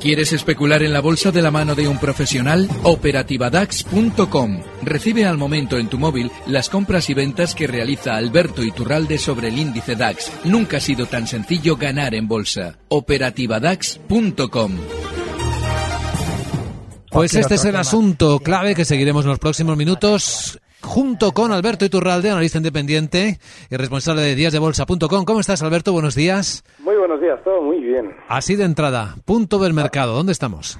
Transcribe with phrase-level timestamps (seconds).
[0.00, 2.70] ¿Quieres especular en la bolsa de la mano de un profesional?
[2.84, 4.62] Operativadax.com.
[4.82, 9.48] Recibe al momento en tu móvil las compras y ventas que realiza Alberto Iturralde sobre
[9.48, 10.32] el índice DAX.
[10.44, 12.78] Nunca ha sido tan sencillo ganar en bolsa.
[12.88, 14.72] Operativadax.com.
[17.10, 21.84] Pues este es el asunto clave que seguiremos en los próximos minutos junto con Alberto
[21.84, 23.38] Iturralde, analista independiente
[23.70, 25.24] y responsable de díasdebolsa.com.
[25.24, 25.92] ¿Cómo estás, Alberto?
[25.92, 26.64] Buenos días.
[26.80, 28.14] Muy buenos días, todo muy bien.
[28.28, 30.78] Así de entrada, punto del mercado, ¿dónde estamos?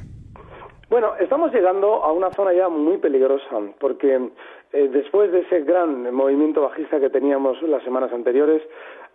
[0.89, 4.31] Bueno, estamos llegando a una zona ya muy peligrosa, porque
[4.73, 8.61] eh, después de ese gran movimiento bajista que teníamos las semanas anteriores,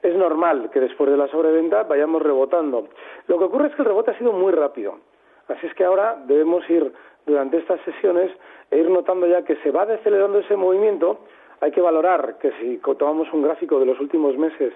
[0.01, 2.87] es normal que después de la sobreventa vayamos rebotando.
[3.27, 4.99] Lo que ocurre es que el rebote ha sido muy rápido.
[5.47, 6.93] Así es que ahora debemos ir
[7.25, 8.31] durante estas sesiones
[8.71, 11.19] e ir notando ya que se va decelerando ese movimiento.
[11.61, 14.73] Hay que valorar que si tomamos un gráfico de los últimos meses,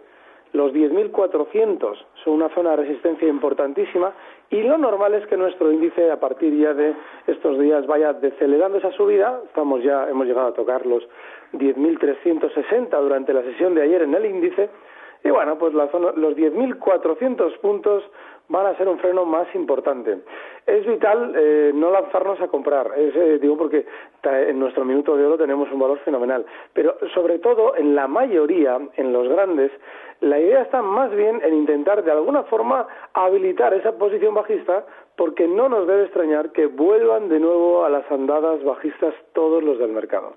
[0.54, 4.14] los 10.400 son una zona de resistencia importantísima
[4.50, 6.96] y lo normal es que nuestro índice a partir ya de
[7.28, 9.42] estos días vaya decelerando esa subida.
[9.46, 11.08] Estamos ya hemos llegado a tocar los
[11.54, 14.70] 10.360 durante la sesión de ayer en el índice
[15.24, 18.04] y bueno, pues la zona, los 10.400 puntos
[18.50, 20.20] van a ser un freno más importante.
[20.66, 23.86] Es vital eh, no lanzarnos a comprar, es, eh, digo porque
[24.24, 28.80] en nuestro minuto de oro tenemos un valor fenomenal, pero sobre todo en la mayoría,
[28.98, 29.72] en los grandes,
[30.22, 35.48] la idea está más bien en intentar de alguna forma habilitar esa posición bajista porque
[35.48, 39.92] no nos debe extrañar que vuelvan de nuevo a las andadas bajistas todos los del
[39.92, 40.34] mercado.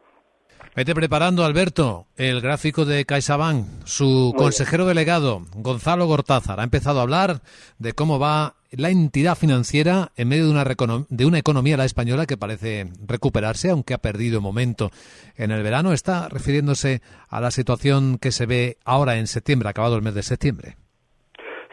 [0.74, 3.84] Vete preparando, Alberto, el gráfico de CaixaBank.
[3.84, 7.40] Su consejero delegado, Gonzalo Gortázar, ha empezado a hablar
[7.78, 10.64] de cómo va la entidad financiera en medio de una,
[11.10, 14.90] de una economía, la española, que parece recuperarse, aunque ha perdido momento
[15.36, 15.92] en el verano.
[15.92, 20.22] Está refiriéndose a la situación que se ve ahora en septiembre, acabado el mes de
[20.22, 20.76] septiembre.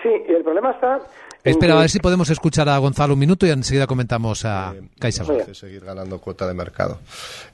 [0.03, 0.99] Sí, y el problema está
[1.43, 4.81] Espera, a ver si podemos escuchar a Gonzalo un minuto y enseguida comentamos a eh,
[4.99, 5.53] CaixaBank.
[5.53, 6.99] seguir ganando cuota de mercado.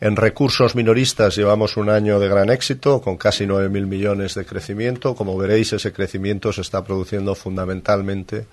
[0.01, 5.15] En recursos minoristas llevamos un año de gran éxito, con casi 9.000 millones de crecimiento.
[5.15, 8.47] Como veréis, ese crecimiento se está produciendo fundamentalmente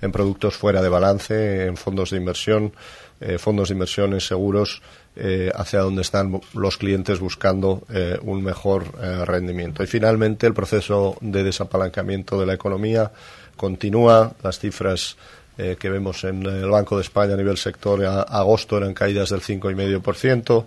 [0.00, 2.72] en productos fuera de balance, en fondos de inversión,
[3.20, 4.80] eh, fondos de inversión en seguros,
[5.20, 9.82] eh, hacia donde están los clientes buscando eh, un mejor eh, rendimiento.
[9.82, 13.10] Y finalmente, el proceso de desapalancamiento de la economía
[13.58, 14.32] continúa.
[14.42, 15.18] Las cifras
[15.56, 19.40] que vemos en el Banco de España a nivel sector a agosto eran caídas del
[19.40, 20.66] 5,5%.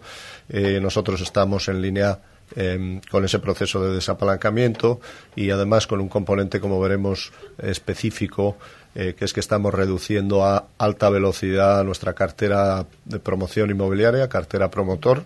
[0.50, 2.20] Eh, nosotros estamos en línea
[2.58, 5.00] em, con ese proceso de desapalancamiento
[5.34, 8.58] y además con un componente, como veremos, específico,
[8.94, 15.24] que es que estamos reduciendo a alta velocidad nuestra cartera de promoción inmobiliaria, cartera promotor,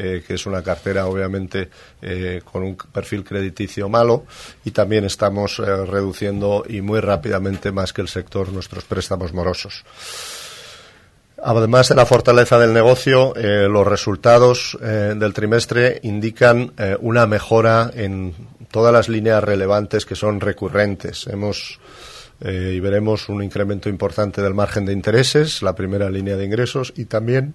[0.00, 1.68] eh, que es una cartera obviamente
[2.00, 4.26] eh, con un perfil crediticio malo
[4.64, 9.84] y también estamos eh, reduciendo y muy rápidamente más que el sector nuestros préstamos morosos.
[11.42, 18.34] Además de la fortaleza del negocio, los resultados del trimestre indican una mejora en
[18.72, 21.28] todas las líneas relevantes que son recurrentes.
[21.28, 21.78] Hemos
[22.40, 27.04] y veremos un incremento importante del margen de intereses, la primera línea de ingresos, y
[27.04, 27.54] también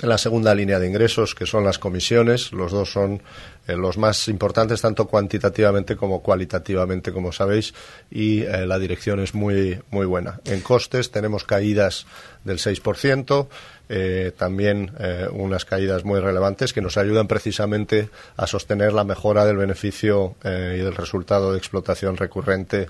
[0.00, 2.52] la segunda línea de ingresos, que son las comisiones.
[2.52, 3.22] Los dos son
[3.66, 7.74] eh, los más importantes, tanto cuantitativamente como cualitativamente, como sabéis,
[8.10, 10.40] y eh, la dirección es muy, muy buena.
[10.44, 12.06] En costes tenemos caídas
[12.44, 13.48] del 6%,
[13.94, 14.92] eh, también
[15.32, 20.78] unas caídas muy relevantes que nos ayudan precisamente a sostener la mejora del beneficio y
[20.78, 22.88] del resultado de explotación recurrente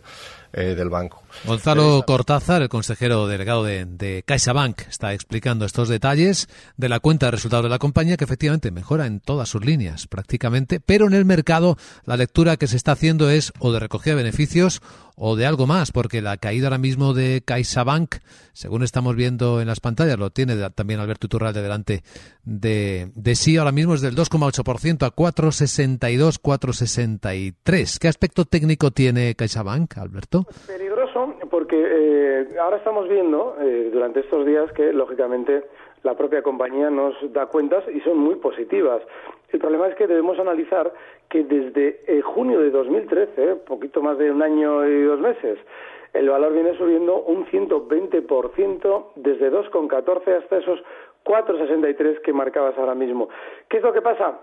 [0.54, 1.22] eh, del banco.
[1.46, 6.46] Gonzalo Cortázar, el consejero delegado de, de CaixaBank, está explicando estos detalles
[6.76, 10.06] de la cuenta de resultados de la compañía que efectivamente mejora en todas sus líneas
[10.06, 14.14] prácticamente, pero en el mercado la lectura que se está haciendo es o de recogida
[14.14, 14.82] de beneficios
[15.16, 18.16] o de algo más, porque la caída ahora mismo de CaixaBank,
[18.52, 22.02] según estamos viendo en las pantallas, lo tiene también Alberto Iturralde delante
[22.44, 27.98] de, de sí, ahora mismo es del 2,8% a 4,62, 4,63.
[28.00, 30.46] ¿Qué aspecto técnico tiene CaixaBank, Alberto?
[30.66, 35.64] Peligroso, porque eh, ahora estamos viendo eh, durante estos días que, lógicamente,
[36.02, 39.02] la propia compañía nos da cuentas y son muy positivas.
[39.50, 40.92] El problema es que debemos analizar
[41.28, 45.58] que desde eh, junio de 2013, poquito más de un año y dos meses,
[46.12, 50.82] el valor viene subiendo un 120% desde 2,14 hasta esos
[51.24, 53.28] 4,63 que marcabas ahora mismo.
[53.68, 54.40] ¿Qué es lo que pasa?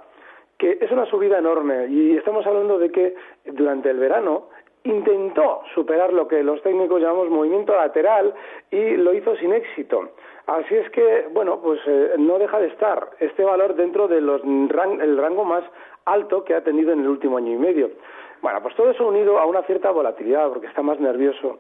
[0.58, 3.16] Que es una subida enorme y estamos hablando de que
[3.46, 4.48] durante el verano
[4.84, 8.34] intentó superar lo que los técnicos llamamos movimiento lateral
[8.72, 10.12] y lo hizo sin éxito.
[10.50, 15.46] Así es que, bueno, pues eh, no deja de estar este valor dentro del rango
[15.46, 15.64] más
[16.06, 17.92] alto que ha tenido en el último año y medio.
[18.42, 21.60] Bueno, pues todo eso unido a una cierta volatilidad, porque está más nervioso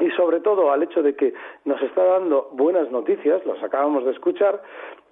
[0.00, 1.32] y sobre todo al hecho de que
[1.64, 4.60] nos está dando buenas noticias, las acabamos de escuchar,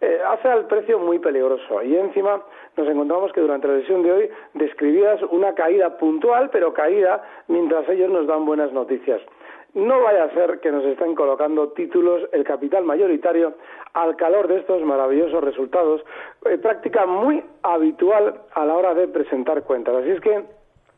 [0.00, 1.82] eh, hace al precio muy peligroso.
[1.82, 2.42] Y encima
[2.76, 7.88] nos encontramos que durante la sesión de hoy describías una caída puntual, pero caída mientras
[7.88, 9.22] ellos nos dan buenas noticias.
[9.74, 13.54] No vaya a ser que nos estén colocando títulos el capital mayoritario
[13.92, 16.04] al calor de estos maravillosos resultados,
[16.46, 19.96] eh, práctica muy habitual a la hora de presentar cuentas.
[19.96, 20.44] Así es que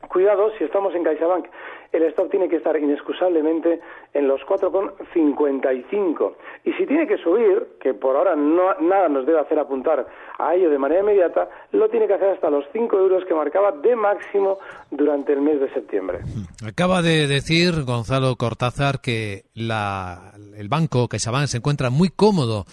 [0.08, 1.46] Cuidado, si estamos en CaixaBank,
[1.92, 3.80] el stop tiene que estar inexcusablemente
[4.12, 6.32] en los 4,55.
[6.64, 10.06] Y si tiene que subir, que por ahora no, nada nos debe hacer apuntar
[10.38, 13.72] a ello de manera inmediata, lo tiene que hacer hasta los 5 euros que marcaba
[13.72, 14.58] de máximo
[14.90, 16.20] durante el mes de septiembre.
[16.66, 22.66] Acaba de decir Gonzalo Cortázar que el banco CaixaBank se encuentra muy cómodo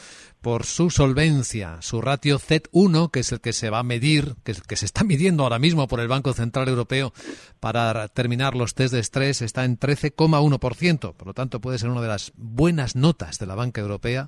[0.44, 4.54] por su solvencia, su ratio Z1, que es el que se va a medir, que,
[4.68, 7.13] que se está midiendo ahora mismo por el Banco Central Europeo
[7.62, 11.13] para terminar los test de estrés, está en 13,1%.
[11.13, 14.27] Por lo tanto, puede ser una de las buenas notas de la banca europea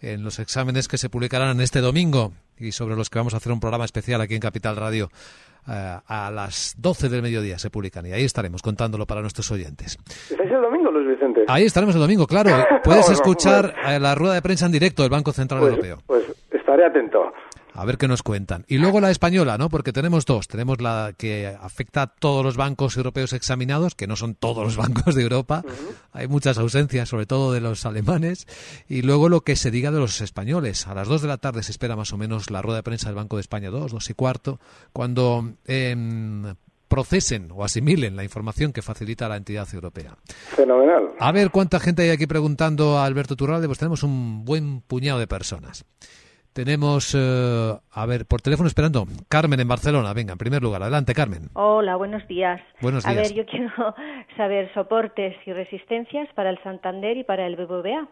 [0.00, 3.52] en los exámenes que se publicarán este domingo y sobre los que vamos a hacer
[3.52, 5.10] un programa especial aquí en Capital Radio
[5.68, 9.96] eh, a las 12 del mediodía se publican y ahí estaremos contándolo para nuestros oyentes.
[10.28, 11.44] ¿Estáis el domingo, Luis Vicente?
[11.46, 12.50] Ahí estaremos el domingo, claro.
[12.84, 15.98] Puedes escuchar eh, la rueda de prensa en directo del Banco Central pues, Europeo.
[16.06, 17.32] Pues estaré atento.
[17.74, 18.64] A ver qué nos cuentan.
[18.68, 19.68] Y luego la española, ¿no?
[19.68, 20.46] Porque tenemos dos.
[20.46, 24.76] Tenemos la que afecta a todos los bancos europeos examinados, que no son todos los
[24.82, 25.64] bancos de Europa.
[26.12, 28.46] Hay muchas ausencias, sobre todo de los alemanes.
[28.88, 30.86] Y luego lo que se diga de los españoles.
[30.86, 33.08] A las dos de la tarde se espera más o menos la rueda de prensa
[33.08, 34.60] del Banco de España 2, dos y cuarto,
[34.92, 36.54] cuando em,
[36.88, 40.16] procesen o asimilen la información que facilita la entidad europea.
[40.54, 41.08] Fenomenal.
[41.18, 43.66] A ver cuánta gente hay aquí preguntando a Alberto Turralde.
[43.66, 45.86] Pues tenemos un buen puñado de personas.
[46.52, 50.12] Tenemos, eh, a ver, por teléfono esperando, Carmen en Barcelona.
[50.12, 51.48] Venga, en primer lugar, adelante, Carmen.
[51.54, 52.60] Hola, buenos días.
[52.82, 53.16] Buenos días.
[53.16, 53.70] A ver, yo quiero
[54.36, 58.06] saber soportes y resistencias para el Santander y para el BBVA.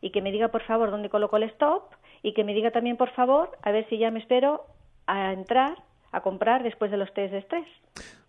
[0.00, 1.82] Y que me diga, por favor, dónde coloco el stop.
[2.22, 4.64] Y que me diga también, por favor, a ver si ya me espero
[5.06, 5.76] a entrar,
[6.12, 7.66] a comprar después de los test de estrés.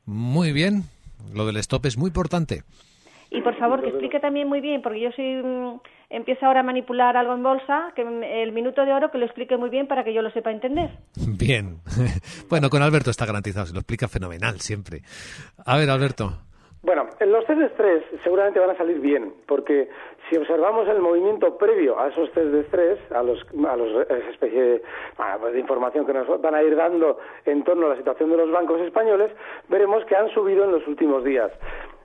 [0.06, 0.83] Muy bien.
[1.33, 2.63] Lo del stop es muy importante.
[3.33, 5.42] Y por favor, que explique también muy bien, porque yo soy
[6.13, 8.04] empiezo ahora a manipular algo en bolsa, que
[8.44, 10.92] el minuto de oro que lo explique muy bien para que yo lo sepa entender.
[11.15, 11.80] Bien.
[12.50, 15.01] bueno, con Alberto está garantizado, se lo explica fenomenal siempre.
[15.65, 16.31] A ver, Alberto.
[16.83, 19.88] Bueno, los test de estrés seguramente van a salir bien, porque
[20.30, 24.81] si observamos el movimiento previo a esos test de estrés, a los, a los especie
[25.16, 28.38] pues de información que nos van a ir dando en torno a la situación de
[28.38, 29.31] los bancos españoles,
[29.69, 31.51] veremos que han subido en los últimos días.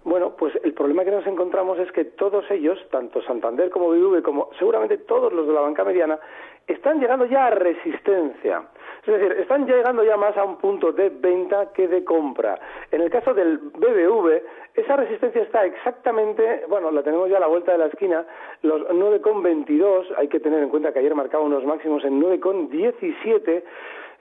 [0.09, 4.23] Bueno, pues el problema que nos encontramos es que todos ellos, tanto Santander como BBV,
[4.23, 6.19] como seguramente todos los de la banca mediana,
[6.67, 8.63] están llegando ya a resistencia.
[9.07, 12.59] Es decir, están llegando ya más a un punto de venta que de compra.
[12.91, 14.43] En el caso del BBV,
[14.77, 18.25] esa resistencia está exactamente, bueno, la tenemos ya a la vuelta de la esquina,
[18.63, 23.63] los 9,22, hay que tener en cuenta que ayer marcaba unos máximos en 9,17,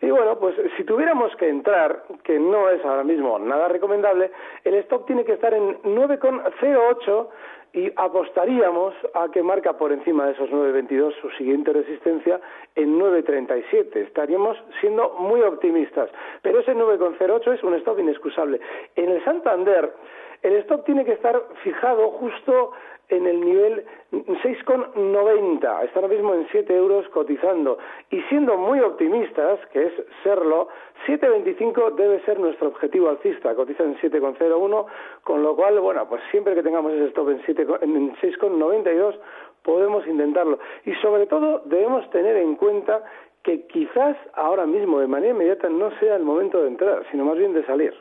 [0.02, 4.32] y bueno, pues si tuviéramos que entrar, que no es ahora mismo nada recomendable,
[4.64, 7.28] el stock tiene que estar en 9,08
[7.74, 12.40] y apostaríamos a que marca por encima de esos 9,22 su siguiente resistencia
[12.76, 13.96] en 9,37.
[13.98, 16.10] Estaríamos siendo muy optimistas,
[16.44, 18.60] pero ese 9,08 es un stop inexcusable.
[18.96, 19.92] En el Santander,
[20.44, 22.72] el stock tiene que estar fijado justo
[23.10, 27.78] en el nivel 6,90, está ahora mismo en 7 euros cotizando.
[28.12, 30.68] Y siendo muy optimistas, que es serlo,
[31.08, 34.86] 7,25 debe ser nuestro objetivo alcista, cotiza en 7,01,
[35.24, 39.16] con lo cual, bueno, pues siempre que tengamos ese stop en, en 6,92
[39.64, 40.60] podemos intentarlo.
[40.86, 43.04] Y sobre todo debemos tener en cuenta
[43.44, 47.38] que quizás ahora mismo de manera inmediata no sea el momento de entrar, sino más
[47.38, 47.94] bien de salir.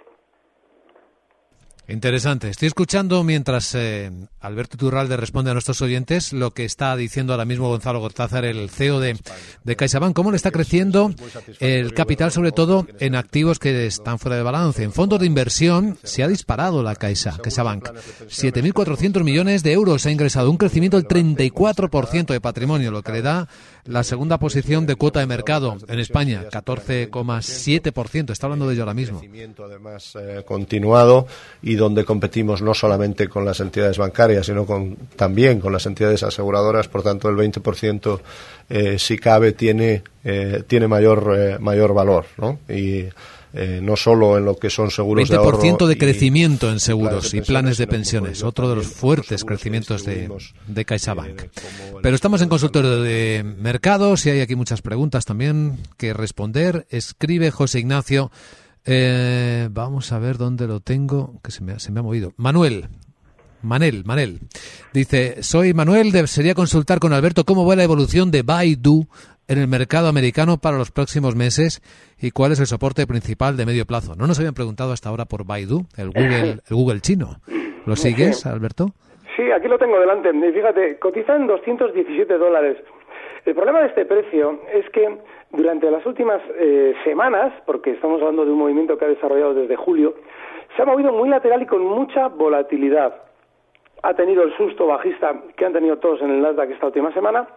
[1.88, 2.48] Interesante.
[2.48, 4.10] Estoy escuchando mientras eh,
[4.46, 8.70] Alberto Turralde responde a nuestros oyentes lo que está diciendo ahora mismo Gonzalo Gortázar, el
[8.70, 9.16] CEO de,
[9.76, 10.14] CaixaBank.
[10.14, 11.12] ¿Cómo le está creciendo
[11.58, 14.84] el capital, sobre todo en activos que están fuera de balance?
[14.84, 17.88] En fondos de inversión se ha disparado la Caixa, CaixaBank.
[18.28, 23.22] 7.400 millones de euros ha ingresado, un crecimiento del 34% de patrimonio, lo que le
[23.22, 23.48] da
[23.84, 28.30] la segunda posición de cuota de mercado en España, 14,7%.
[28.30, 29.20] Está hablando de ello ahora mismo.
[29.64, 31.26] Además, eh, continuado
[31.62, 36.22] y donde competimos no solamente con las entidades bancarias, sino con, también con las entidades
[36.22, 38.20] aseguradoras, por tanto el 20%
[38.68, 42.58] eh, si cabe tiene, eh, tiene mayor, eh, mayor valor, ¿no?
[42.68, 43.06] Y
[43.58, 45.58] eh, no solo en lo que son seguros de ahorro.
[45.58, 50.28] 20% de crecimiento en seguros y planes de pensiones, otro de los fuertes crecimientos de,
[50.66, 51.44] de CaixaBank.
[52.02, 56.86] Pero estamos en consultorio de mercados y hay aquí muchas preguntas también que responder.
[56.90, 58.30] Escribe José Ignacio.
[58.84, 62.34] Eh, vamos a ver dónde lo tengo, que se me, se me ha movido.
[62.36, 62.88] Manuel.
[63.66, 64.38] Manel, Manel.
[64.94, 69.06] Dice, soy Manuel, desearía consultar con Alberto cómo va la evolución de Baidu
[69.48, 71.82] en el mercado americano para los próximos meses
[72.20, 74.14] y cuál es el soporte principal de medio plazo.
[74.16, 77.36] No nos habían preguntado hasta ahora por Baidu, el Google, el Google chino.
[77.86, 78.86] ¿Lo sigues, Alberto?
[79.36, 80.30] Sí, aquí lo tengo delante.
[80.32, 82.78] Fíjate, cotiza en 217 dólares.
[83.44, 85.18] El problema de este precio es que
[85.52, 89.76] durante las últimas eh, semanas, porque estamos hablando de un movimiento que ha desarrollado desde
[89.76, 90.14] julio,
[90.74, 93.14] se ha movido muy lateral y con mucha volatilidad.
[94.02, 97.48] Ha tenido el susto bajista que han tenido todos en el Nasdaq esta última semana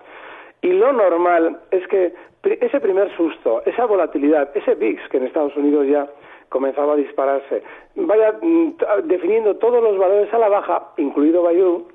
[0.62, 5.56] y lo normal es que ese primer susto, esa volatilidad, ese VIX que en Estados
[5.56, 6.08] Unidos ya
[6.50, 7.64] comenzaba a dispararse,
[7.96, 11.88] vaya mm, definiendo todos los valores a la baja, incluido Baidu,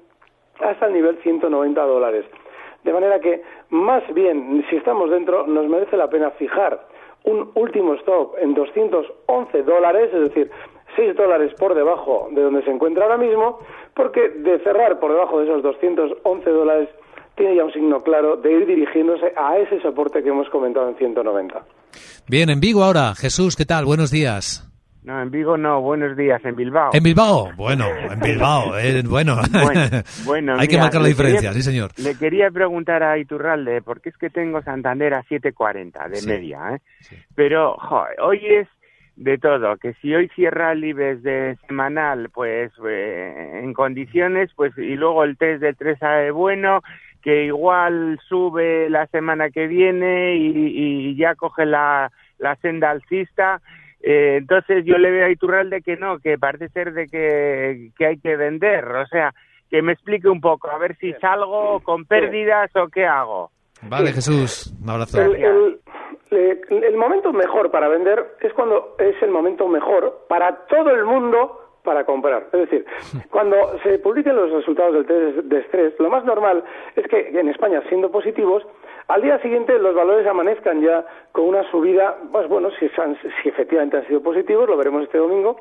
[0.60, 2.24] hasta el nivel 190 dólares.
[2.84, 6.86] De manera que, más bien, si estamos dentro, nos merece la pena fijar
[7.24, 10.50] un último stop en 211 dólares, es decir,
[10.96, 13.58] 6 dólares por debajo de donde se encuentra ahora mismo,
[13.94, 16.88] porque de cerrar por debajo de esos 211 dólares
[17.36, 20.96] tiene ya un signo claro de ir dirigiéndose a ese soporte que hemos comentado en
[20.96, 21.64] 190.
[22.28, 23.14] Bien, en Vigo ahora.
[23.14, 23.84] Jesús, ¿qué tal?
[23.84, 24.70] Buenos días.
[25.04, 26.90] No, en Vigo no, buenos días, en Bilbao.
[26.94, 29.36] En Bilbao, bueno, en Bilbao, eh, bueno.
[30.24, 31.90] bueno, Hay que marcar la diferencia, sí señor.
[31.98, 36.80] Le quería preguntar a Iturralde, porque es que tengo Santander a 7.40 de media, ¿eh?
[37.34, 37.76] Pero
[38.22, 38.66] hoy es
[39.16, 44.76] de todo, que si hoy cierra el IBEX de semanal, pues eh, en condiciones, pues
[44.76, 46.82] y luego el test de 3 a bueno,
[47.22, 53.60] que igual sube la semana que viene y, ya coge la, la senda alcista.
[54.02, 58.06] Eh, entonces yo le veo a Iturralde que no, que parece ser de que, que
[58.06, 58.84] hay que vender.
[58.84, 59.32] O sea,
[59.70, 63.50] que me explique un poco, a ver si salgo con pérdidas o qué hago.
[63.82, 65.22] Vale, Jesús, un abrazo.
[65.22, 65.80] El, el,
[66.96, 72.04] momento mejor para vender es cuando es el momento mejor para todo el mundo para
[72.04, 72.48] comprar.
[72.52, 72.84] Es decir,
[73.30, 76.64] cuando se publiquen los resultados del test de estrés, lo más normal
[76.96, 78.66] es que en España, siendo positivos,
[79.08, 83.98] al día siguiente los valores amanezcan ya con una subida, pues bueno, si, si efectivamente
[83.98, 85.60] han sido positivos, lo veremos este domingo,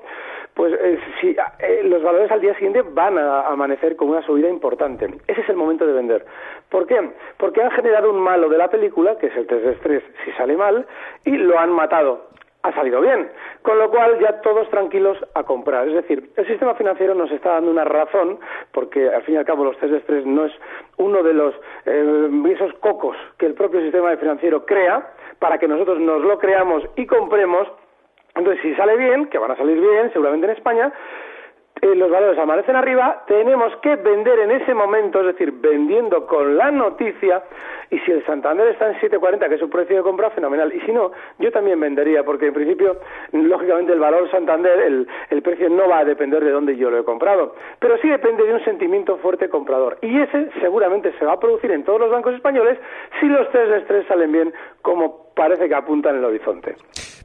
[0.54, 4.48] pues eh, si, eh, los valores al día siguiente van a amanecer con una subida
[4.50, 5.08] importante.
[5.28, 6.26] Ese es el momento de vender.
[6.70, 7.12] ¿Por qué?
[7.38, 10.32] Porque han generado un malo de la película, que es el test de estrés si
[10.34, 10.86] sale mal,
[11.26, 12.33] y lo han matado
[12.64, 13.30] ha salido bien,
[13.62, 15.88] con lo cual ya todos tranquilos a comprar.
[15.88, 18.40] Es decir, el sistema financiero nos está dando una razón,
[18.72, 20.54] porque al fin y al cabo los test de estrés no es
[20.98, 21.54] uno de los
[21.86, 26.84] eh, esos cocos que el propio sistema financiero crea para que nosotros nos lo creamos
[26.96, 27.68] y compremos.
[28.36, 30.92] Entonces, si sale bien, que van a salir bien, seguramente en España,
[31.84, 36.56] eh, los valores amanecen arriba, tenemos que vender en ese momento, es decir, vendiendo con
[36.56, 37.44] la noticia,
[37.90, 40.74] y si el Santander está en 7.40, que es su precio de compra, fenomenal.
[40.74, 42.96] Y si no, yo también vendería, porque en principio,
[43.34, 47.00] lógicamente, el valor Santander, el, el precio no va a depender de dónde yo lo
[47.00, 49.98] he comprado, pero sí depende de un sentimiento fuerte comprador.
[50.02, 52.80] Y ese seguramente se va a producir en todos los bancos españoles
[53.20, 56.76] si los test de estrés salen bien, como parece que apuntan en el horizonte.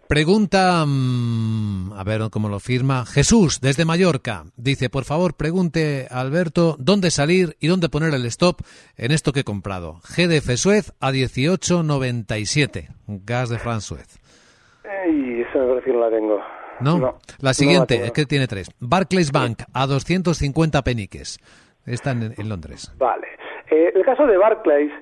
[0.09, 4.45] Pregunta, mm, a ver cómo lo firma, Jesús desde Mallorca.
[4.57, 8.63] Dice, por favor, pregunte a Alberto dónde salir y dónde poner el stop
[8.97, 10.01] en esto que he comprado.
[10.05, 14.19] GDF Suez a 18.97, gas de France Suez.
[14.85, 16.41] Ey, esa no la tengo.
[16.81, 17.19] ¿No?
[17.41, 18.71] la siguiente, es que tiene tres.
[18.79, 21.39] Barclays Bank a 250 peniques.
[21.85, 22.95] Está en, en Londres.
[22.97, 23.27] Vale.
[23.71, 24.93] Eh, el caso de Barclays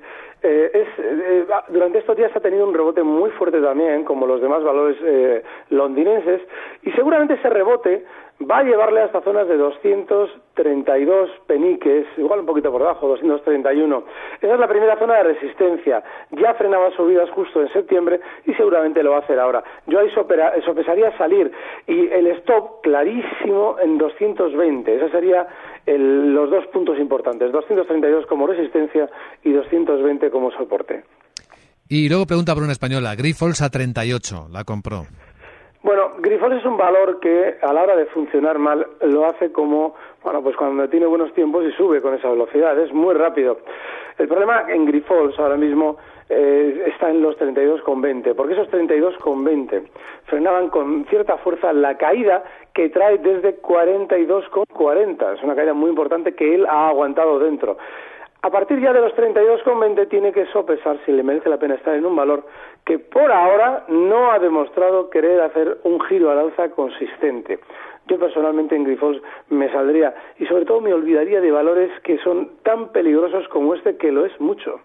[0.43, 4.41] eh, es, eh, durante estos días ha tenido un rebote muy fuerte también, como los
[4.41, 6.43] demás valores eh, londinenses,
[6.83, 8.05] y seguramente ese rebote
[8.41, 14.05] va a llevarle hasta zonas de 232 peniques, igual un poquito por debajo, 231.
[14.41, 16.03] Esa es la primera zona de resistencia.
[16.33, 19.65] Ya frenaba subidas justo en septiembre y seguramente lo va a hacer ahora.
[19.87, 21.51] Yo ahí sopesaría salir
[21.87, 24.97] y el stop clarísimo en 220.
[24.97, 25.47] Esos serían
[25.87, 29.09] los dos puntos importantes, 232 como resistencia
[29.45, 31.05] y 220 como soporte.
[31.89, 35.07] Y luego pregunta por una española, Grifols a 38, la compró.
[35.87, 39.95] Bueno, Grifols es un valor que a la hora de funcionar mal lo hace como,
[40.25, 43.59] bueno, pues cuando tiene buenos tiempos y sube con esa velocidad, es muy rápido.
[44.19, 45.97] El problema en Grifols ahora mismo
[46.29, 49.87] eh, está en los 32,20, porque esos 32,20
[50.25, 52.43] frenaban con cierta fuerza la caída
[52.75, 55.35] que trae desde 42,40.
[55.35, 57.79] Es una caída muy importante que él ha aguantado dentro.
[58.47, 61.97] A partir ya de los 32,20 tiene que sopesar si le merece la pena estar
[61.97, 62.47] en un valor
[62.85, 67.59] que por ahora no ha demostrado querer hacer un giro al alza consistente.
[68.07, 72.51] Yo personalmente en Grifols me saldría y sobre todo me olvidaría de valores que son
[72.63, 74.79] tan peligrosos como este que lo es mucho.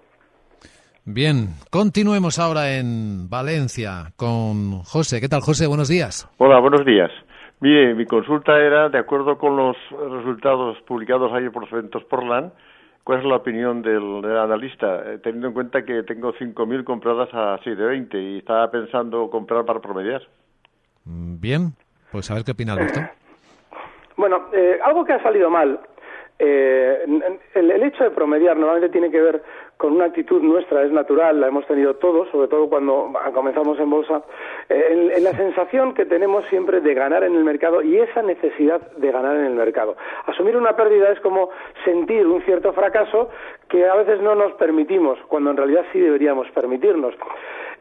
[1.06, 5.22] Bien, continuemos ahora en Valencia con José.
[5.22, 5.68] ¿Qué tal, José?
[5.68, 6.28] Buenos días.
[6.40, 7.12] Hola, buenos días.
[7.60, 12.52] Mire, mi consulta era, de acuerdo con los resultados publicados ayer por los eventos Portland,
[13.04, 15.04] ¿cuál es la opinión del, analista?
[15.06, 19.80] Eh, teniendo en cuenta que tengo 5.000 compradas a 7.20 y estaba pensando comprar para
[19.80, 20.22] promediar.
[21.06, 21.74] Mm, bien,
[22.12, 23.00] pues a ver qué opina Alberto.
[24.18, 25.80] Bueno, eh, algo que ha salido mal
[26.44, 27.06] eh,
[27.54, 29.44] el, hecho de promediar normalmente tiene que ver
[29.82, 33.90] con una actitud nuestra, es natural, la hemos tenido todos, sobre todo cuando comenzamos en
[33.90, 34.22] bolsa,
[34.70, 38.80] eh, en, la sensación que tenemos siempre de ganar en el mercado y esa necesidad
[38.98, 39.96] de ganar en el mercado.
[40.28, 41.50] Asumir una pérdida es como
[41.84, 43.32] sentir un cierto fracaso
[43.70, 47.16] que a veces no nos permitimos, cuando en realidad sí deberíamos permitirnos.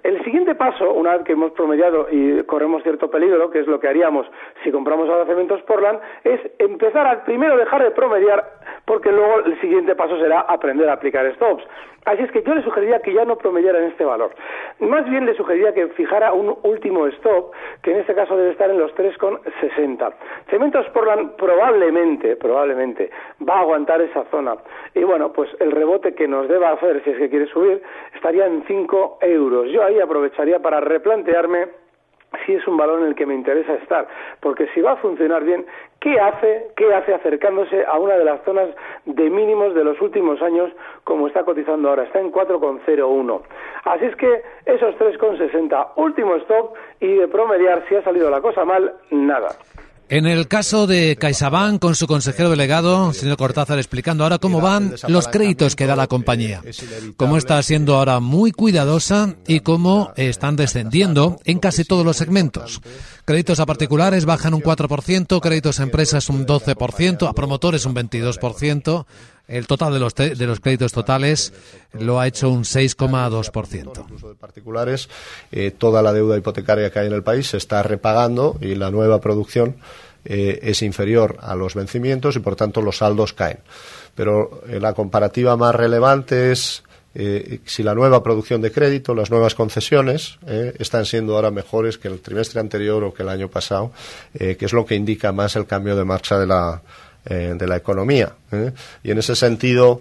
[0.03, 3.79] El siguiente paso, una vez que hemos promediado y corremos cierto peligro, que es lo
[3.81, 4.27] que haríamos
[4.65, 8.43] si compramos ahora Cementos Portland, es empezar a primero dejar de promediar,
[8.87, 11.65] porque luego el siguiente paso será aprender a aplicar stops.
[12.07, 14.31] Así es que yo le sugeriría que ya no promediara en este valor.
[14.79, 18.71] Más bien le sugeriría que fijara un último stop, que en este caso debe estar
[18.71, 20.13] en los 3,60.
[20.49, 23.11] Cementos Portland probablemente, probablemente
[23.47, 24.57] va a aguantar esa zona.
[24.95, 27.83] Y bueno, pues el rebote que nos deba hacer, si es que quiere subir,
[28.15, 29.71] estaría en 5 euros.
[29.71, 31.69] Yo ahí aprovecharía para replantearme
[32.45, 34.07] si es un valor en el que me interesa estar,
[34.41, 35.65] porque si va a funcionar bien,
[36.01, 38.69] ¿qué hace, qué hace acercándose a una de las zonas
[39.07, 40.71] de mínimos de los últimos años
[41.05, 42.05] como está cotizando ahora?
[42.05, 43.41] Está en 4,01.
[43.85, 48.65] Así es que esos 3,60, último stop y de promediar si ha salido la cosa
[48.65, 49.49] mal, nada.
[50.11, 54.97] En el caso de CaixaBank, con su consejero delegado, señor Cortázar, explicando ahora cómo van
[55.07, 56.63] los créditos que da la compañía,
[57.17, 62.81] cómo está siendo ahora muy cuidadosa y cómo están descendiendo en casi todos los segmentos.
[63.25, 69.07] Créditos a particulares bajan un 4%, créditos a empresas un 12%, a promotores un 22%.
[69.51, 71.53] El total de los, de los créditos totales
[71.99, 74.03] lo ha hecho un 6,2%.
[74.03, 75.09] Incluso de particulares,
[75.51, 78.93] eh, toda la deuda hipotecaria que hay en el país se está repagando y la
[78.93, 79.75] nueva producción
[80.25, 83.59] eh, es inferior a los vencimientos y, por tanto, los saldos caen.
[84.15, 86.85] Pero eh, la comparativa más relevante es
[87.65, 90.39] si la nueva producción de crédito, las nuevas concesiones,
[90.79, 93.91] están siendo ahora mejores que el trimestre anterior o que el año pasado,
[94.33, 96.81] que es lo que indica más el cambio de marcha de la,
[97.25, 98.33] de la economía.
[99.03, 100.01] Y en ese sentido,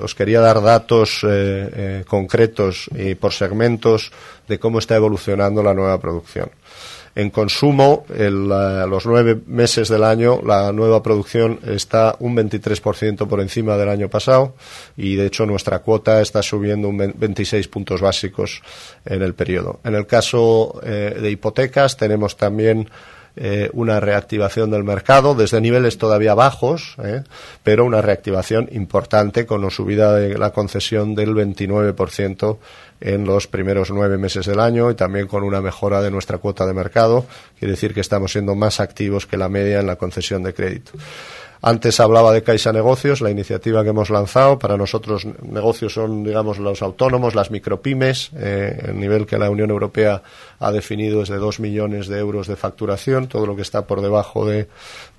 [0.00, 1.24] os quería dar datos
[2.06, 4.12] concretos y por segmentos
[4.48, 6.50] de cómo está evolucionando la nueva producción.
[7.14, 13.40] En consumo, el, los nueve meses del año, la nueva producción está un 23% por
[13.40, 14.54] encima del año pasado
[14.96, 18.62] y, de hecho, nuestra cuota está subiendo un 26 puntos básicos
[19.04, 19.80] en el periodo.
[19.84, 22.88] En el caso eh, de hipotecas, tenemos también
[23.34, 27.22] eh, una reactivación del mercado desde niveles todavía bajos, eh,
[27.62, 32.58] pero una reactivación importante con la subida de la concesión del 29%
[33.00, 36.66] en los primeros nueve meses del año y también con una mejora de nuestra cuota
[36.66, 37.26] de mercado.
[37.58, 40.92] Quiere decir que estamos siendo más activos que la media en la concesión de crédito.
[41.64, 44.58] Antes hablaba de Caixa Negocios, la iniciativa que hemos lanzado.
[44.58, 48.30] Para nosotros, negocios son, digamos, los autónomos, las micropymes.
[48.36, 50.24] Eh, el nivel que la Unión Europea
[50.58, 53.28] ha definido es de dos millones de euros de facturación.
[53.28, 54.66] Todo lo que está por debajo de,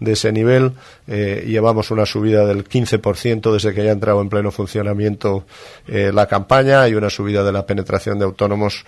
[0.01, 0.73] ese nivel.
[1.07, 5.45] Eh, llevamos una subida del 15% desde que haya entrado en pleno funcionamiento
[5.87, 8.83] eh, la campaña y una subida de la penetración de autónomos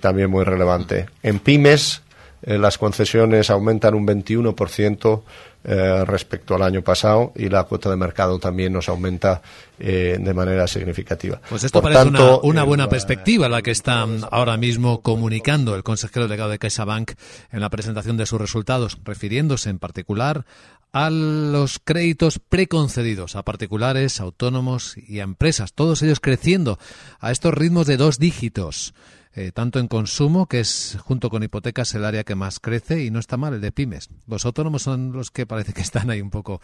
[0.00, 1.06] también muy relevante.
[1.24, 2.02] En pymes,
[2.42, 5.22] las concesiones aumentan un 21%
[5.68, 9.42] eh, respecto al año pasado y la cuota de mercado también nos aumenta
[9.80, 11.40] eh, de manera significativa.
[11.48, 12.08] Pues esto parece
[12.44, 17.14] una, buena perspectiva la que está ahora mismo comunicando el consejero delegado de CaixaBank
[17.50, 20.44] en la presentación de sus resultados, refiriéndose en particular
[20.92, 26.78] a los créditos preconcedidos a particulares, autónomos y a empresas, todos ellos creciendo
[27.18, 28.94] a estos ritmos de dos dígitos.
[29.38, 33.10] Eh, tanto en consumo, que es junto con hipotecas el área que más crece, y
[33.10, 34.08] no está mal el de pymes.
[34.26, 36.62] Los autónomos son los que parece que están ahí un poco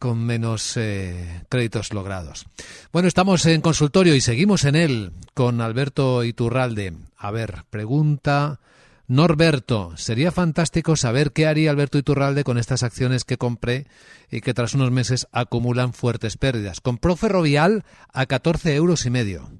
[0.00, 2.46] con menos eh, créditos logrados.
[2.92, 6.92] Bueno, estamos en consultorio y seguimos en él con Alberto Iturralde.
[7.16, 8.58] A ver, pregunta.
[9.06, 13.86] Norberto, sería fantástico saber qué haría Alberto Iturralde con estas acciones que compré
[14.28, 16.80] y que tras unos meses acumulan fuertes pérdidas.
[16.80, 19.50] Compró Ferrovial a 14 euros y medio.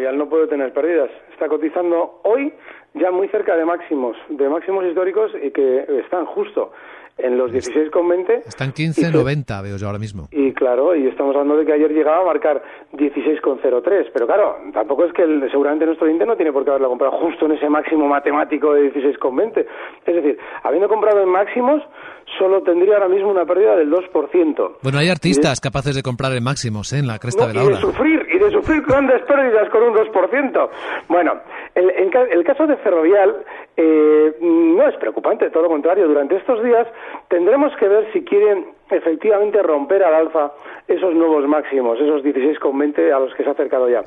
[0.00, 2.52] Ferrovial no puede tener pérdidas está cotizando hoy
[2.94, 6.72] ya muy cerca de máximos, de máximos históricos y que están justo
[7.16, 8.46] en los 16,20.
[8.46, 10.28] Están 15,90 veo yo ahora mismo.
[10.30, 15.04] Y claro, y estamos hablando de que ayer llegaba a marcar 16,03, pero claro, tampoco
[15.04, 18.06] es que seguramente nuestro índice no tiene por qué haberlo comprado justo en ese máximo
[18.08, 19.66] matemático de 16,20.
[20.06, 21.82] Es decir, habiendo comprado en máximos,
[22.38, 24.76] solo tendría ahora mismo una pérdida del 2%.
[24.82, 26.98] Bueno, hay artistas capaces de comprar en máximos, ¿eh?
[26.98, 27.72] en la cresta de la ola.
[27.72, 30.68] Y de sufrir, y de sufrir grandes pérdidas con un 2%.
[31.08, 31.40] Bueno,
[31.74, 33.36] el, el caso de Ferrovial
[33.76, 36.08] eh, no es preocupante, todo lo contrario.
[36.08, 36.86] Durante estos días
[37.28, 40.52] tendremos que ver si quieren efectivamente romper al alza
[40.88, 44.02] esos nuevos máximos, esos 16,20 a los que se ha acercado ya.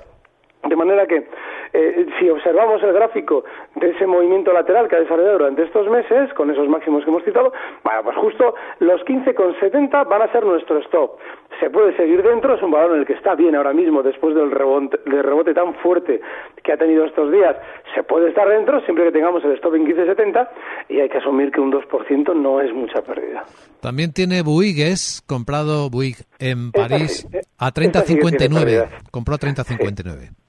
[0.64, 1.28] De manera que,
[1.74, 3.44] eh, si observamos el gráfico
[3.76, 7.24] de ese movimiento lateral que ha desarrollado durante estos meses, con esos máximos que hemos
[7.24, 7.52] citado,
[7.84, 11.20] bueno, pues justo los 15,70 van a ser nuestro stop.
[11.60, 14.36] Se puede seguir dentro, es un valor en el que está bien ahora mismo, después
[14.36, 16.22] del rebote, del rebote tan fuerte
[16.64, 17.58] que ha tenido estos días.
[17.94, 20.50] Se puede estar dentro siempre que tengamos el stop en 15,70
[20.90, 23.44] y hay que asumir que un 2% no es mucha pérdida.
[23.82, 28.88] También tiene Buigues, comprado Buig en París a 30,59.
[29.12, 30.30] Compró a 30,59.
[30.30, 30.43] Sí,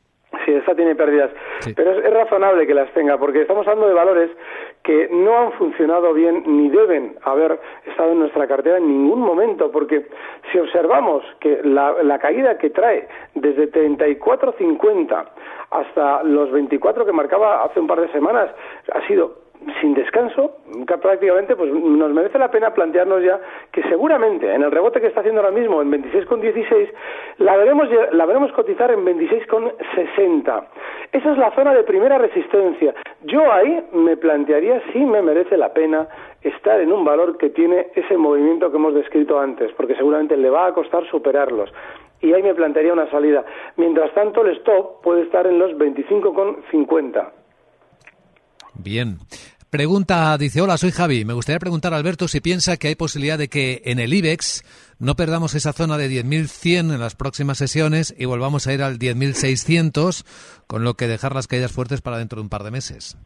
[0.75, 1.31] tiene pérdidas,
[1.75, 4.31] pero es, razonable que las tenga, porque estamos hablando de valores
[4.83, 9.71] que no han funcionado bien ni deben haber estado en nuestra cartera en ningún momento,
[9.71, 10.07] porque
[10.53, 15.25] si observamos que la, la caída que trae desde 34.50
[15.71, 18.51] hasta los 24 que marcaba hace un par de semanas
[18.93, 19.44] ha sido
[19.81, 20.59] sin descanso,
[21.01, 23.41] prácticamente, pues nos merece la pena plantearnos ya
[23.73, 26.89] que seguramente en el rebote que está haciendo ahora mismo en 26,16
[27.39, 30.65] la veremos la veremos cotizar en 26,60.
[31.13, 32.95] Esa es la zona de primera resistencia.
[33.23, 36.09] Yo ahí me plantearía si me merece la pena
[36.43, 40.51] estar en un valor que tiene ese movimiento que hemos descrito antes, porque seguramente le
[40.51, 41.73] va a costar superarlos
[42.21, 43.45] y ahí me plantearía una salida.
[43.77, 47.31] Mientras tanto, el stop puede estar en los 25,50.
[48.83, 49.19] Bien.
[49.75, 51.25] Pregunta, dice, hola, soy Javi.
[51.25, 54.63] Me gustaría preguntar a Alberto si piensa que hay posibilidad de que en el IBEX
[55.01, 59.01] no perdamos esa zona de 10.100 en las próximas sesiones y volvamos a ir al
[59.01, 60.23] 10.600,
[60.69, 63.19] con lo que dejar las caídas fuertes para dentro de un par de meses.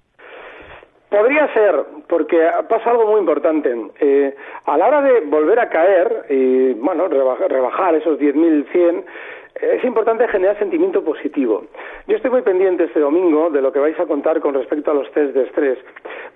[1.10, 3.68] Podría ser, porque pasa algo muy importante.
[4.00, 4.34] Eh,
[4.64, 9.04] a la hora de volver a caer y, bueno, rebajar, rebajar esos 10.100,
[9.54, 11.64] es importante generar sentimiento positivo.
[12.06, 14.94] Yo estoy muy pendiente este domingo de lo que vais a contar con respecto a
[14.94, 15.78] los test de estrés,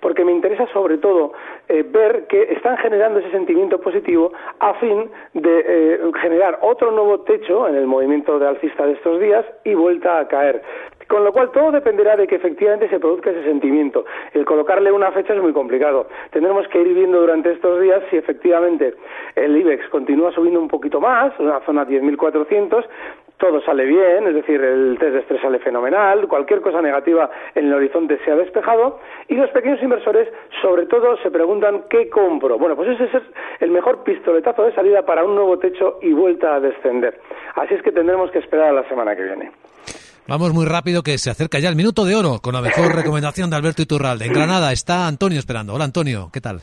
[0.01, 1.33] porque me interesa sobre todo
[1.69, 7.21] eh, ver que están generando ese sentimiento positivo a fin de eh, generar otro nuevo
[7.21, 10.61] techo en el movimiento de alcista de estos días y vuelta a caer.
[11.07, 14.05] Con lo cual todo dependerá de que efectivamente se produzca ese sentimiento.
[14.33, 16.07] El colocarle una fecha es muy complicado.
[16.31, 18.93] Tendremos que ir viendo durante estos días si efectivamente
[19.35, 22.85] el IBEX continúa subiendo un poquito más, una zona 10.400,
[23.37, 27.65] todo sale bien, es decir, el test de estrés sale fenomenal, cualquier cosa negativa en
[27.65, 30.29] el horizonte se ha despejado y los pequeños inversores
[30.61, 32.57] sobre todo se preguntan ¿qué compro?
[32.57, 33.23] Bueno, pues ese es
[33.59, 37.19] el mejor pistoletazo de salida para un nuevo techo y vuelta a descender.
[37.55, 39.51] Así es que tendremos que esperar a la semana que viene.
[40.25, 43.49] Vamos muy rápido que se acerca ya el minuto de oro con la mejor recomendación
[43.49, 44.25] de Alberto Iturralde.
[44.25, 45.73] En Granada está Antonio esperando.
[45.73, 46.61] Hola Antonio, ¿qué tal?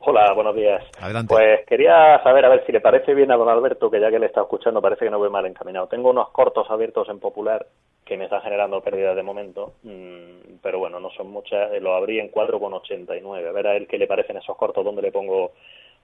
[0.00, 0.82] Hola, buenos días.
[1.00, 1.32] Adelante.
[1.32, 4.18] Pues quería saber, a ver si le parece bien a don Alberto, que ya que
[4.18, 5.86] le está escuchando parece que no voy mal encaminado.
[5.86, 7.66] Tengo unos cortos abiertos en Popular
[8.04, 11.70] que me están generando pérdidas de momento, mm, pero bueno, no son muchas.
[11.80, 13.48] Lo abrí en 4,89.
[13.48, 15.52] A ver a él qué le parecen esos cortos, dónde le pongo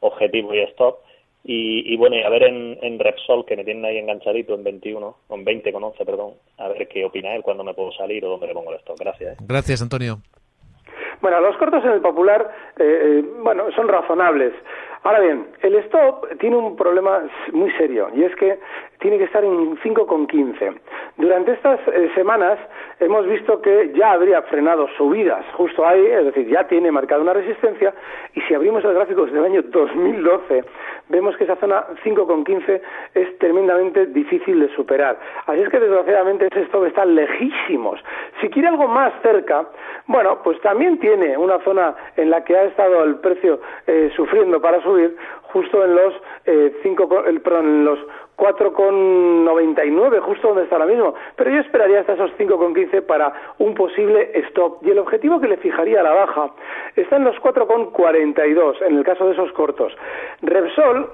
[0.01, 1.01] objetivo y stop.
[1.45, 5.45] Y, bueno, y a ver en, Repsol, que me tienen ahí enganchadito en 21, en
[5.45, 8.49] 20 con 11, perdón, a ver qué opina él, cuándo me puedo salir o dónde
[8.49, 8.99] le pongo el stop.
[9.01, 9.41] Gracias.
[9.41, 9.45] ¿eh?
[9.47, 10.19] Gracias, Antonio.
[11.21, 14.53] Bueno, los cortos en el popular, eh, eh, bueno, son razonables.
[15.03, 18.59] Ahora bien, el stop tiene un problema muy serio y es que
[19.01, 20.75] tiene que estar en 5,15.
[21.17, 22.59] Durante estas eh, semanas
[23.01, 27.33] hemos visto que ya habría frenado subidas justo ahí, es decir, ya tiene marcada una
[27.33, 27.95] resistencia
[28.35, 30.65] y si abrimos el gráfico desde el año 2012
[31.09, 32.81] vemos que esa zona 5,15
[33.15, 35.19] es tremendamente difícil de superar.
[35.47, 38.01] Así es que desgraciadamente ese stop está lejísimos.
[38.41, 39.67] Si quiere algo más cerca,
[40.07, 44.61] bueno, pues también tiene una zona en la que ha estado el precio eh, sufriendo
[44.61, 45.17] para subir
[45.53, 46.15] justo en los
[46.47, 47.99] eh, cinco, perdón, en los
[48.39, 51.15] 4,99, justo donde está ahora mismo.
[51.37, 54.79] Pero yo esperaría hasta esos 5,15 para un posible stop.
[54.83, 56.51] Y el objetivo que le fijaría a la baja
[56.97, 59.93] está en los 4,42, en el caso de esos cortos.
[60.43, 61.11] Repsol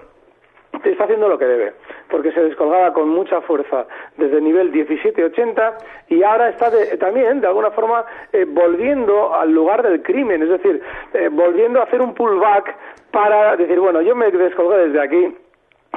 [0.85, 1.73] está haciendo lo que debe,
[2.11, 5.75] porque se descolgaba con mucha fuerza desde el nivel 17.80
[6.09, 10.83] y ahora está también, de alguna forma, eh, volviendo al lugar del crimen, es decir,
[11.15, 12.77] eh, volviendo a hacer un pullback
[13.11, 15.37] para decir, bueno, yo me descolgué desde aquí,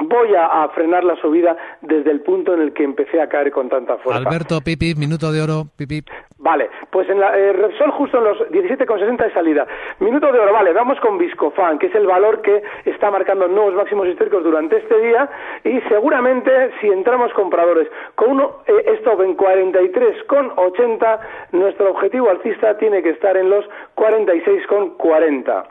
[0.02, 3.68] voy a, frenar la subida desde el punto en el que empecé a caer con
[3.68, 4.18] tanta fuerza.
[4.18, 6.02] Alberto, pipi, minuto de oro, pipi.
[6.38, 9.66] Vale, pues en la eh, Repsol justo en los 17,60 de salida.
[9.98, 13.74] Minuto de oro, vale, vamos con Viscofan, que es el valor que está marcando nuevos
[13.74, 15.28] máximos históricos durante este día
[15.64, 21.18] y seguramente si entramos compradores con uno eh, stop en 43,80,
[21.52, 23.64] nuestro objetivo alcista tiene que estar en los
[23.96, 25.64] 46,40.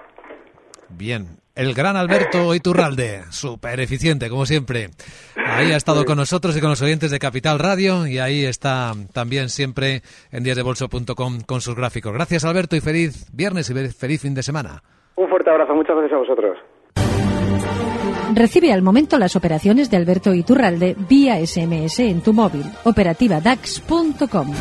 [0.89, 4.89] Bien, el gran Alberto Iturralde, súper eficiente, como siempre.
[5.35, 8.93] Ahí ha estado con nosotros y con los oyentes de Capital Radio y ahí está
[9.11, 12.13] también siempre en díasdebolso.com con sus gráficos.
[12.13, 14.83] Gracias, Alberto, y feliz viernes y feliz fin de semana.
[15.15, 16.57] Un fuerte abrazo, muchas gracias a vosotros.
[18.35, 22.65] Recibe al momento las operaciones de Alberto Iturralde vía SMS en tu móvil.
[22.83, 24.53] Operativa DAX.com.